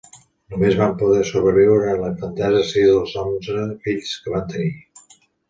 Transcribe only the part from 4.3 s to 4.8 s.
van tenir.